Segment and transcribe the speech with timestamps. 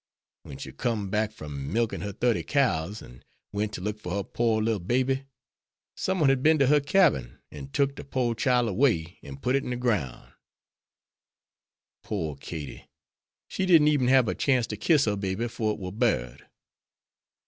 [0.41, 4.23] When she com'd back from milkin' her thirty cows, an' went to look for her
[4.23, 5.25] pore little baby,
[5.95, 9.55] some one had been to her cabin an' took'd de pore chile away an' put
[9.55, 10.33] it in de groun'.
[12.01, 12.89] Pore Katie,
[13.47, 16.47] she didn't eben hab a chance to kiss her baby 'fore it war buried.